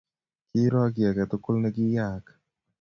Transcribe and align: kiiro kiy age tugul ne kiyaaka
kiiro 0.49 0.81
kiy 0.95 1.07
age 1.09 1.23
tugul 1.31 1.55
ne 1.61 1.69
kiyaaka 1.75 2.31